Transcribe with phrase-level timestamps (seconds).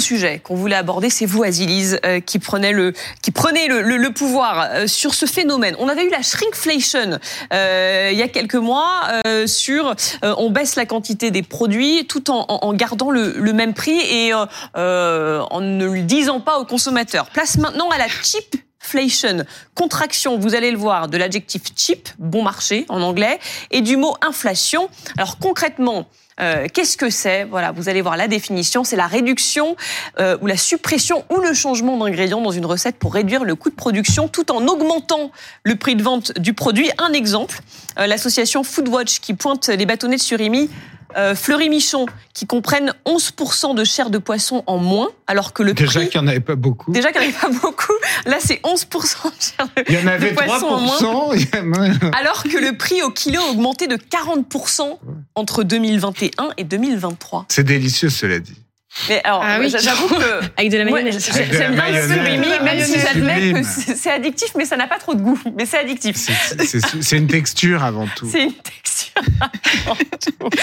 [0.00, 4.68] sujet qu'on voulait aborder, c'est vous, Azilise, euh, qui prenait le, qui prenait le, pouvoir
[4.70, 5.74] euh, sur ce phénomène.
[5.78, 7.18] On avait eu la shrinkflation
[7.52, 9.02] euh, il y a quelques mois
[9.46, 14.32] sur on baisse la quantité des produits tout en, gardant le, le, même prix et
[14.34, 17.26] en ne le disant pas aux consommateurs.
[17.30, 22.42] Place maintenant à la cheap inflation, contraction, vous allez le voir, de l'adjectif cheap, bon
[22.42, 23.38] marché en anglais,
[23.70, 24.88] et du mot inflation.
[25.16, 26.06] Alors concrètement,
[26.40, 27.44] euh, Qu'est-ce que c'est?
[27.44, 28.84] Voilà, vous allez voir la définition.
[28.84, 29.76] C'est la réduction
[30.18, 33.70] euh, ou la suppression ou le changement d'ingrédients dans une recette pour réduire le coût
[33.70, 35.30] de production tout en augmentant
[35.62, 36.90] le prix de vente du produit.
[36.98, 37.60] Un exemple,
[37.98, 40.70] euh, l'association Foodwatch qui pointe les bâtonnets de surimi
[41.16, 45.72] euh, Fleury Michon, qui comprennent 11% de chair de poisson en moins, alors que le
[45.74, 46.92] déjà qu'il n'y en avait pas beaucoup.
[46.92, 47.92] Déjà qu'il n'y en avait pas beaucoup.
[48.26, 51.92] Là, c'est 11% de chair de, Il y en avait poisson 3%, en moins.
[52.18, 54.98] alors que le prix au kilo a augmenté de 40%
[55.34, 57.46] entre 2021 et 2023.
[57.48, 58.63] C'est délicieux, cela dit.
[59.08, 59.68] Mais alors, Ah oui.
[59.76, 61.30] j'avoue que Avec de la mayonnaise.
[61.50, 63.58] j'aime bien le surimi, même si j'admets que
[63.96, 65.38] c'est addictif, mais ça n'a pas trop de goût.
[65.56, 66.16] Mais c'est addictif.
[66.16, 68.28] C'est- une texture avant tout.
[68.30, 69.12] C'est une texture.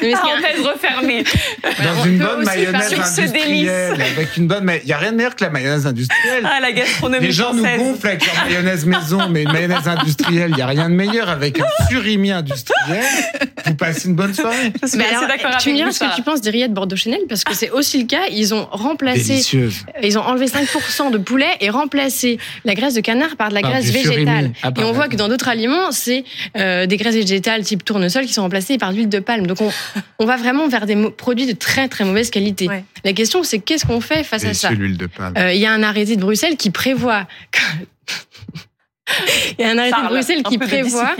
[0.00, 1.24] Qui est- Parenthèse refermée.
[1.62, 5.44] Dans une bonne mayonnaise industrielle, avec une bonne, il y a rien de meilleur que
[5.44, 6.44] la mayonnaise industrielle.
[6.50, 10.50] Ah, la gastronomie Les gens nous gonflent avec leur mayonnaise maison, mais une mayonnaise industrielle,
[10.52, 13.04] il y a rien de meilleur avec un surimi industriel.
[13.66, 14.72] Vous passez une bonne soirée.
[14.82, 16.72] Je suis Mais assez alors, d'accord tu me diras ce que tu penses des rillettes
[16.74, 18.22] Bordeaux Chanel parce que c'est aussi le cas.
[18.30, 19.84] Ils ont remplacé, Délicieuse.
[20.02, 23.60] ils ont enlevé 5% de poulet et remplacé la graisse de canard par de la
[23.60, 24.52] Par graisse végétale.
[24.62, 26.24] Ah, et on voit que dans d'autres aliments, c'est
[26.56, 29.46] euh, des graisses végétales type tournesol qui sont remplacées par de l'huile de palme.
[29.46, 29.70] Donc on,
[30.18, 32.68] on va vraiment vers des produits de très très mauvaise qualité.
[32.68, 32.84] Ouais.
[33.04, 34.68] La question c'est qu'est-ce qu'on fait face à ça?
[34.68, 35.34] c'est l'huile de palme.
[35.36, 37.26] Euh, Il y a un arrêté de Bruxelles qui prévoit.
[39.58, 41.14] Il y a un arrêté de Bruxelles qui prévoit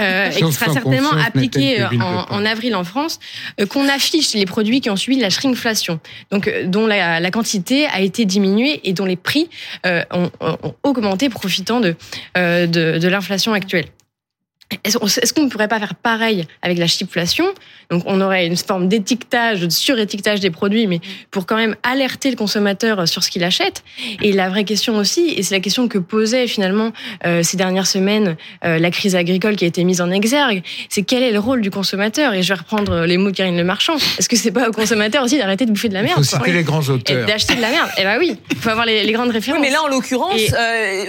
[0.00, 1.86] euh, et qui sera certainement appliqué euh,
[2.30, 3.18] en, avril en France,
[3.60, 6.00] euh, qu'on affiche les produits qui ont subi la shrinkflation,
[6.30, 9.48] donc euh, dont la, la quantité a été diminuée et dont les prix
[9.86, 11.94] euh, ont, ont- ont augmenté profitant de,
[12.36, 13.86] euh, de, de l'inflation actuelle.
[14.84, 17.46] Est-ce qu'on ne pourrait pas faire pareil avec la chipflation
[17.90, 21.00] Donc, on aurait une forme d'étiquetage, de surétiquetage des produits, mais
[21.30, 23.82] pour quand même alerter le consommateur sur ce qu'il achète.
[24.22, 26.92] Et la vraie question aussi, et c'est la question que posait finalement
[27.24, 31.02] euh, ces dernières semaines euh, la crise agricole qui a été mise en exergue, c'est
[31.02, 32.34] quel est le rôle du consommateur?
[32.34, 33.96] Et je vais reprendre les mots de Karine Le Marchand.
[34.18, 36.36] Est-ce que c'est pas au consommateur aussi d'arrêter de bouffer de la Il merde faut
[36.36, 36.40] quoi?
[36.46, 37.26] citer les grands Et auteurs.
[37.26, 39.62] d'acheter de la merde Eh ben oui, il faut avoir les, les grandes Oui, références.
[39.62, 41.04] mais là, en l'occurrence, Et- euh,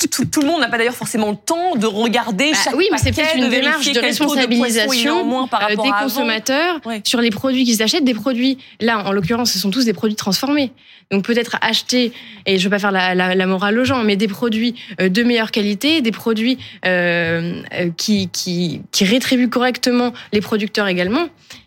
[0.00, 2.71] tout, tout- tout le monde n'a pas d'ailleurs forcément le temps de regarder Bah chaque
[2.76, 7.00] oui, mais c'est peut-être une démarche de responsabilisation moins par euh, des consommateurs Ouais.
[7.04, 10.16] sur les produits qu'ils achètent, des produits, là en l'occurrence ce sont tous des produits
[10.16, 10.72] transformés.
[11.10, 12.12] Donc peut-être acheter,
[12.46, 15.08] et je veux pas faire la, la- la morale aux gens, mais des produits euh,
[15.10, 16.56] de meilleure qualité, des produits
[16.86, 17.60] euh,
[17.98, 21.26] qui, qui, qui rétribuent correctement les producteurs également,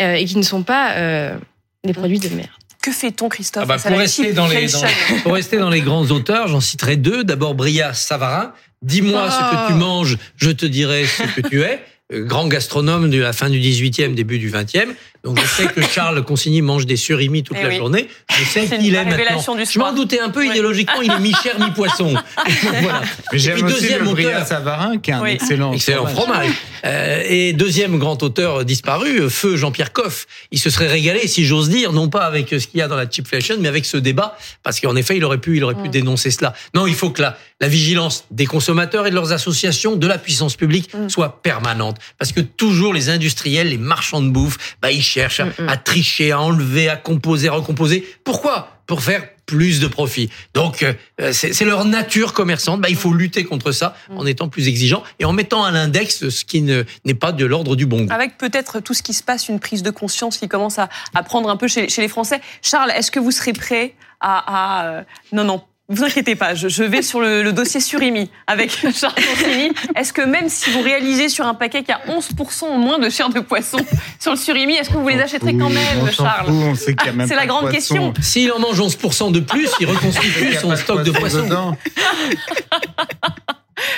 [0.00, 1.36] euh, et qui ne sont pas euh,
[1.84, 2.48] des produits de merde.
[2.82, 4.80] Que fait-on, Christophe Ah bah, pour, rester dans les, dans-
[5.24, 7.24] pour rester dans les grands auteurs, j'en citerai deux.
[7.24, 8.52] D'abord Bria Savarin.
[8.82, 9.76] Dis-moi ce que tu Oh.
[9.76, 11.80] manges, je te dirai ce que tu es.
[12.12, 14.94] Euh, Grand gastronome de la fin du 18e, début du 20e.
[15.26, 17.76] Donc je sais que Charles Consigny mange des surimis toute Eh la oui.
[17.76, 18.08] journée.
[18.30, 19.64] Je sais qu'il est révélation maintenant.
[19.66, 20.48] du Je m'en doutais un peu Ouais.
[20.48, 22.14] idéologiquement, il est mi-chair, mi-poisson.
[22.80, 23.02] Voilà.
[23.32, 24.46] Mais j'aime Et puis aussi deuxième le Bria auteur.
[24.46, 25.30] Savarin, qui est un Oui.
[25.32, 26.34] excellent Excellent fromage.
[26.46, 26.50] fromage.
[26.84, 30.26] Euh, et deuxième grand auteur disparu, euh, feu Jean-Pierre Coff.
[30.52, 32.94] Il se serait régalé, si j'ose dire, non pas avec ce qu'il y a dans
[32.96, 35.88] la chipflation, mais avec ce débat, parce qu'en effet, il aurait pu, il aurait pu
[35.88, 35.90] Mm.
[35.90, 36.54] dénoncer cela.
[36.74, 40.18] Non, il faut que la, la vigilance des consommateurs et de leurs associations, de la
[40.18, 41.08] puissance publique, Mm.
[41.08, 45.52] soit permanente, parce que toujours les industriels, les marchands de bouffe, bah ils à, Mm,
[45.58, 45.68] mm.
[45.68, 48.06] à tricher, à enlever, à composer, à recomposer.
[48.24, 48.72] Pourquoi?
[48.86, 50.28] Pour faire plus de profit.
[50.54, 52.80] Donc euh, c'est leur nature commerçante.
[52.80, 54.18] Bah, il faut lutter contre ça Mm.
[54.18, 57.44] en étant plus exigeant et en mettant à l'index ce qui ne- n'est pas de
[57.46, 58.12] l'ordre du bon goût.
[58.12, 61.22] Avec peut-être tout ce qui se passe, une prise de conscience qui commence à, à
[61.22, 62.40] prendre un peu chez, chez les Français.
[62.62, 64.80] Charles, est-ce que vous serez prêt à...
[64.80, 65.02] à, euh,
[65.32, 65.62] Non, non.
[65.88, 69.70] Vous inquiétez pas, je, je vais sur le, le dossier surimi avec Charles Consigny.
[69.94, 72.98] Est-ce que même si vous réalisez sur un paquet qu'il y a 11% en moins
[72.98, 73.78] de chair de poisson
[74.18, 76.96] sur le surimi, est-ce que vous les achèterez quand même, on Charles fout, on sait
[76.96, 77.76] qu'il y a même C'est la de grande poisson.
[77.76, 78.14] question.
[78.20, 81.48] S'il en mange 11% de plus, il reconstitue Il son stock de poissons.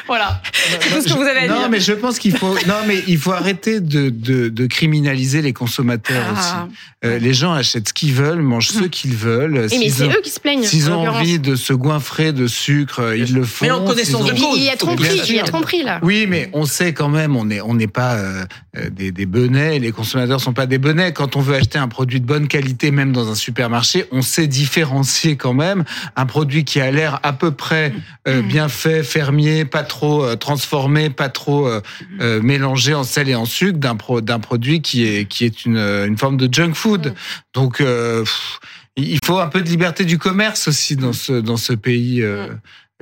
[0.06, 1.69] Voilà, c'est tout ce que vous avez à non, dire.
[1.70, 5.52] mais je pense qu'il faut, non, mais il faut arrêter de, de, de criminaliser les
[5.52, 6.32] consommateurs Ah.
[6.67, 6.75] aussi.
[7.05, 9.56] Euh, les gens achètent ce qu'ils veulent, mangent ce qu'ils veulent.
[9.56, 10.64] Et mais S'ils c'est eux qui se plaignent.
[10.64, 13.67] s'ils ont envie de se goinfrer de sucre, euh, ils le font.
[13.67, 16.00] Mais en connaissance de puis, il y a tromperie, il y a tromperie là.
[16.02, 18.44] Oui, mais on sait quand même, on n'est on n'est pas euh,
[18.76, 21.12] euh, des, des benets, les consommateurs sont pas des benets.
[21.12, 24.49] Quand on veut acheter un produit de bonne qualité, même dans un supermarché, on sait
[24.49, 25.85] différencier quand même
[26.17, 27.93] un produit qui a l'air à peu près
[28.26, 31.80] euh, bien fait, fermier, pas trop euh, transformé, pas trop euh,
[32.20, 35.64] euh, mélangé en sel et en sucre, d'un pro, d'un produit qui est qui est
[35.64, 37.14] une, une forme de junk food.
[37.54, 38.60] Donc euh, pff,
[38.96, 42.48] Il faut un peu de liberté du commerce aussi dans ce dans ce pays euh,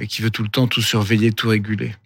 [0.09, 1.97] qui veut tout le temps tout surveiller, tout réguler.